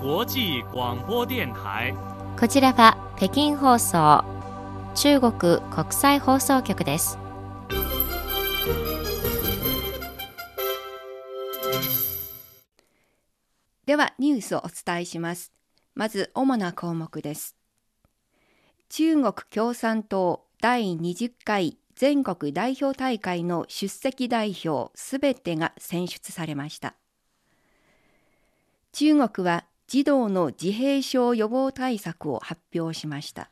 [0.00, 1.92] 国際广播電台。
[2.38, 4.24] こちらは北京放送
[4.94, 7.18] 中国国際放送局です。
[13.86, 15.52] ではニュースをお伝えします。
[15.96, 17.56] まず主な項目です。
[18.90, 26.94] 中国共産党第20回全国代表大会の出席代表すべてが選出されました。
[28.92, 33.50] 中国は児童の自閉症予防対策を発表しました。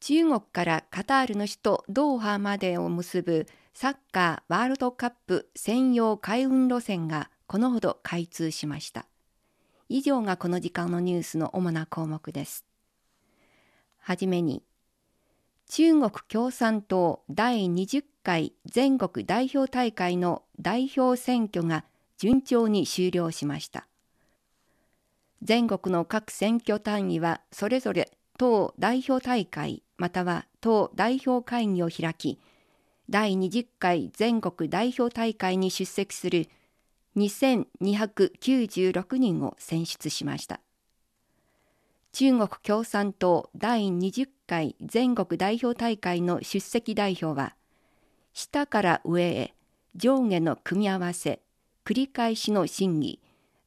[0.00, 9.06] 中国からカタールの首都ドーハまでを結ぶサッカーワールドカップ専用海運路線がこのほど開通しました。
[9.88, 12.66] 以上がこの時間のニュースの主な項目です。
[13.98, 14.62] はじめに
[15.70, 21.86] 中国共産党第20回全国代表大会の代表選挙が
[22.18, 23.86] 順調に終了しました。
[25.42, 32.38] 全国の各選挙単位はそれぞれ党代表大会または党代表会議を開き
[33.08, 36.48] 第20回全国代表大会に出席する
[37.16, 40.60] 2296人を選出しました。
[42.12, 47.54] 中国共産党第20回全国代表大会の出席代表は
[48.32, 49.54] 下から上へ
[49.94, 51.40] 上下の組み合わせ
[51.84, 53.20] 繰り返しの審議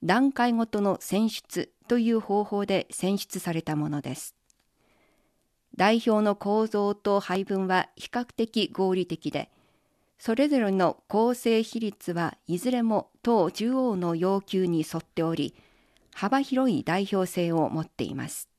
[0.03, 4.35] 段階ごとの選出という方法で選出されたものです
[5.75, 9.49] 代表の構造と配分は比較的合理的で
[10.19, 15.55] それぞれの構成比率はいずれも党中央の要求に沿っており
[16.13, 18.49] 幅広い代表性を持っています。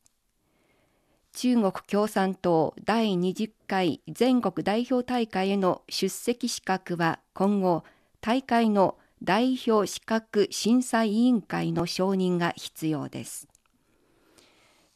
[1.32, 7.82] 中国共産党第20回全国代表大会への出席資格は今後
[8.20, 13.48] 大会の代表資格審査委員会の承認が必要です。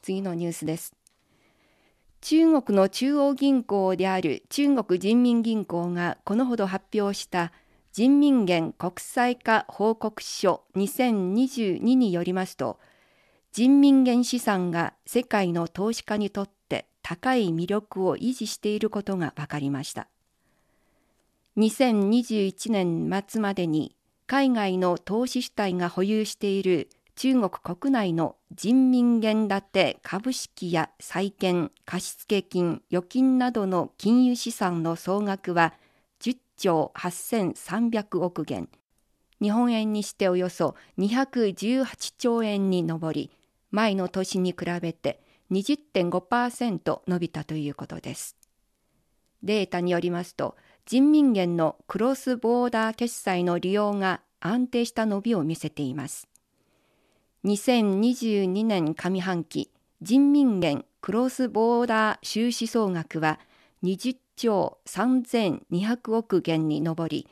[0.02, 0.94] 次のニュースです。
[2.20, 7.52] 中国の中央銀行である中国人民銀行がこのほど発表した
[7.92, 12.78] 人民元国際化報告書2022によりますと
[13.52, 20.08] 人民元資産が世界の投資家にとって高い魅力を維持していることが分かりました
[21.56, 23.96] 2021年末までに
[24.28, 35.72] 海外の投資主体が保有している中国国内の人民元建て株式や債券貸付金預金などの金融資産の総額は
[36.20, 38.68] 10兆8300億元。
[39.40, 43.30] 日本円にしておよそ218兆円に上り
[43.70, 45.22] 前の年に比べて
[45.52, 48.36] 20.5%伸びたということです。
[49.42, 50.54] データによりますと
[50.90, 56.26] 人民元のクロスボーダー決済の利用が安定した伸びを見せています。
[57.44, 63.38] 2022年上半期人民元クロスボーダー収支総額は
[63.82, 67.28] 20兆3200億元に上り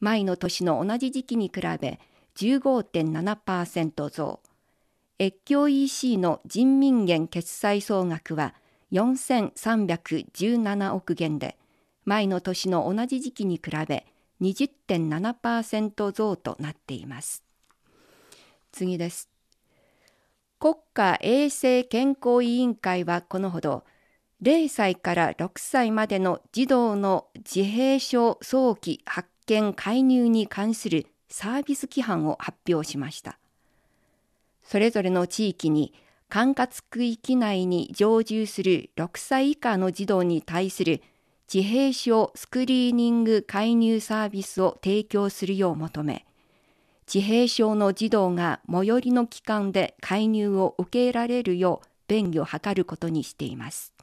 [0.00, 2.00] 前の年の同じ時期に比べ
[2.36, 4.40] 15.7%増。
[5.18, 8.54] 越境 EC の人民元決済総額は
[8.92, 11.58] 4317億元で
[12.04, 14.06] 前の年の同じ時期に比べ
[14.40, 17.42] 20.7%増となっています
[18.72, 19.28] 次です
[20.58, 23.84] 国家衛生健康委員会はこのほど
[24.42, 33.38] 0歳から6歳までの児童の自閉症早期発見介入に関するサービス規範を発表しました。
[34.62, 35.94] それぞれの地域に
[36.28, 41.02] 管轄区域内に常住する6歳以下の児童に対する
[41.52, 46.26] 自閉症スクリーニング介入サービスを提供するよう求め、
[47.12, 53.94] 自閉症の児童が最寄りの機関で介入を受けられるよう便宜を図ることにしています。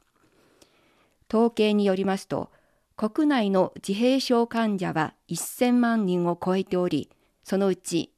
[1.32, 2.50] 統計によりますと
[2.94, 7.08] 国内の自閉症患者は1000万人を超えており
[7.42, 8.12] そのうち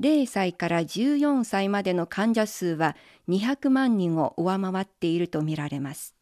[0.00, 2.96] 0歳から14歳までの患者数は
[3.28, 6.15] 200万人を上回っているとみられます。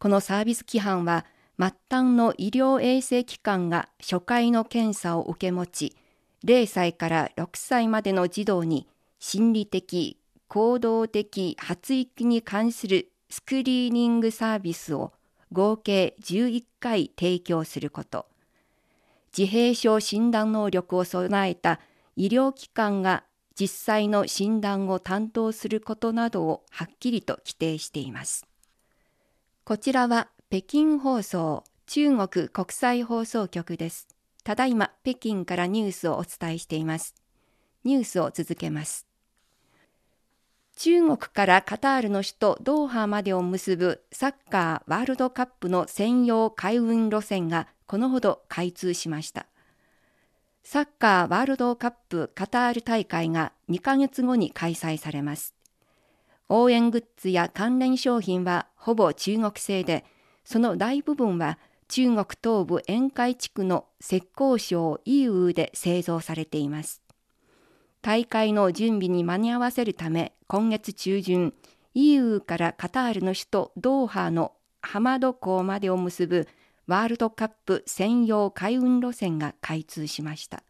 [0.00, 1.26] このサービス規範は
[1.58, 5.96] 末端の医療衛生機関が初回の検査を受け持ち
[6.42, 8.88] 0歳から6歳までの児童に
[9.18, 10.16] 心理的
[10.48, 15.12] 行動的発育に関するスクリーニングサービスを
[15.52, 18.26] 合計11回提供すること。
[19.36, 21.78] 自閉症診断能力を備えた
[22.16, 23.24] 医療機関が
[23.54, 28.49] 実際の診断を担当することなどをはっきりと規定しています。
[29.70, 34.08] こちらは北京放送中国国際放送局です
[34.42, 37.14] ただいま北京からニュースをお伝えしています
[37.84, 39.06] ニュースを続けます
[40.74, 49.46] 中国からカタールの首都ドーハまでを結ぶサッカーワールドカップの専用海運路線がこのほど開通しました。
[50.64, 55.54] サッカーワールドカップカタール大会が2ヶ月後に開催されます。
[56.52, 60.04] 応援グッズや関連商品はほぼ中国製で、
[60.44, 64.26] その大部分は中国東部沿海地区の浙
[64.56, 67.02] 江省イーウで製造されています。
[68.02, 71.54] 大会の準備に間に合わせるため、今月中旬、
[71.94, 74.52] イーウからカタールの首都ドーハの
[74.82, 76.48] ハマド港までを結ぶ
[76.88, 80.64] ワールドカップ専用海運路線が開通しました。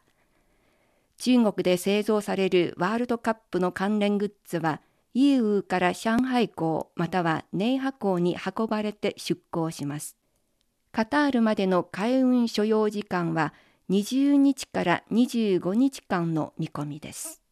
[1.17, 10.17] 中国で製造されるワールドカップの関連グッズは、イーウーから上海港またはネイハ港に運ばれて出港します。
[10.93, 13.53] カタールまでの海運所要時間は
[13.91, 17.43] 20日から25日間の見込みです。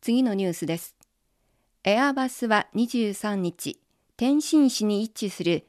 [0.00, 0.96] 次のニュースです。
[1.84, 3.80] エアバスは23日、
[4.16, 5.66] 天津市に位置する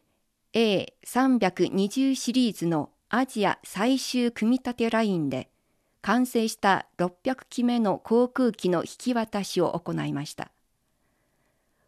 [0.53, 5.49] A320 シリーズのアジア最終組み立てラインで
[6.03, 10.51] 完成した600機目の航空機の引き渡しを行いました。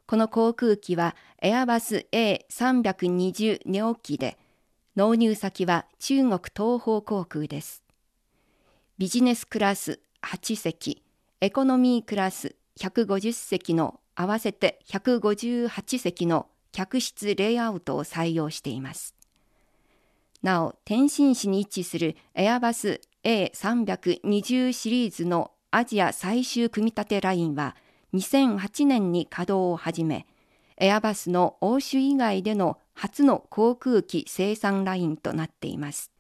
[0.08, 4.38] この航空機はエアバス A320 ネオ機で
[4.96, 7.84] 納入先は中国東方航空です。
[9.00, 11.02] ビジネスクラス8席、
[11.42, 19.16] エコノミークラス150席の合わせて158席の客室レイアウトを採用しています。
[20.44, 27.76] なお、天津市に位置するエアバス A320 シリーズのアジア最終組み立てラインは
[28.16, 30.26] 2008年に稼働を始め、
[30.78, 36.12] エアバスの欧州以外での初の航空機生産ラインとなっています。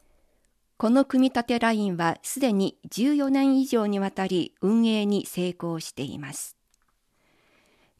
[0.77, 6.57] この組み立てラインはすでに14年以上にわたり運営に成功しています。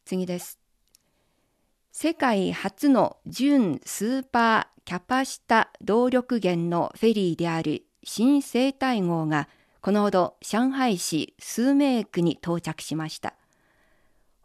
[0.04, 0.58] 次です。
[1.90, 9.48] 世界初の純スーパーキャパシタ動力源のフェリーである新生態号が
[9.80, 13.34] このほど上海市数名区に到着しました。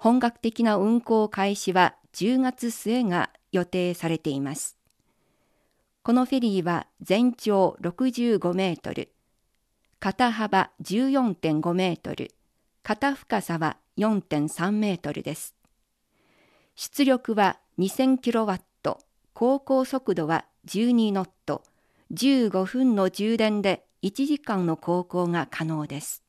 [0.04, 4.76] 本格的な運行開始は10月末が予定されています。
[6.02, 9.12] このフェリーは全長65メートル、
[10.00, 12.32] 肩幅14.5メートル、
[12.82, 15.54] 肩深さは4.3メートルです。
[16.74, 18.98] 出力は2000キロワット、
[19.36, 21.62] 航行速度は12ノット、
[22.12, 26.24] 15分の充電で1時間の航行が可能です。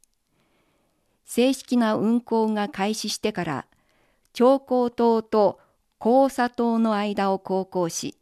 [1.35, 3.67] 正式な運行が開始してから
[4.35, 5.61] 長江島と
[5.99, 8.19] 交差島の間を航行し、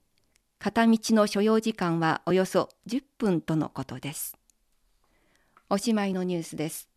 [0.61, 4.37] 片道の所要時間はおよそ10分とのことです。
[5.69, 6.89] おしまいのニュースです。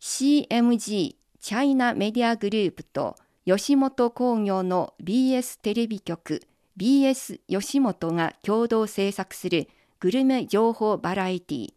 [0.00, 6.42] CMG チャイナメディアグループと吉本興業の BS テレビ局
[6.76, 11.74] BS 吉本が共同制作するグルメ情報バラエティ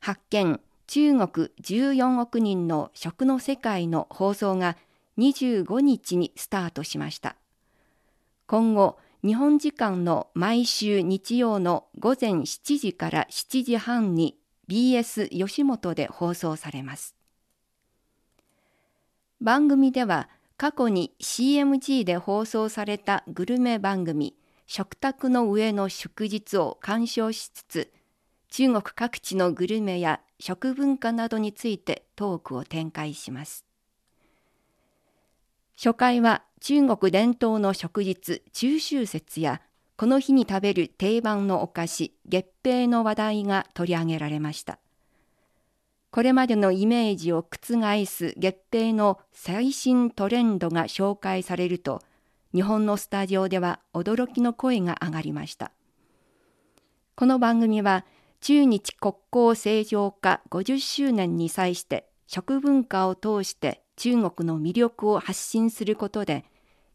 [0.00, 0.58] 発見
[0.92, 4.76] 中国14億人の食の世界の放送が
[5.16, 7.36] 25日にスタートしました。
[8.46, 14.36] 今後、日本時間の毎週日曜の午前7時から7時半に
[14.68, 17.16] BS 吉本で放送されます。
[19.40, 27.92] 番組では過去に CMG で放送されたグルメ番組食卓の上の祝日を鑑賞しつつ
[28.50, 33.64] 中国各地のグルメや食文化などについてトークを展開します。
[35.76, 39.62] 初回は中国伝統の食日中秋節や
[39.96, 44.80] この日に食べる定番のお菓子月餅の話題が取り上げられました。
[46.10, 52.02] これまでのイメージを覆す月餅の最新トレンドが紹介されると
[52.52, 55.70] 日本のスタジオでは驚きの声が上がりました。
[57.14, 58.04] この番組は
[58.42, 66.44] 中日国交正常化50周年に際して食文化を通して中国の魅力を発信することで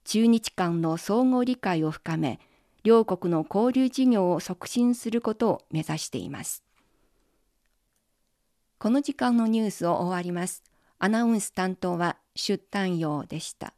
[0.03, 2.41] 中日間の相互理解を深め
[2.83, 6.65] 両国の交流事業を促進することを目指しています。
[8.77, 10.63] この時間のニュースを終わります。
[10.99, 13.73] アナウンス担当は出丹陽でした。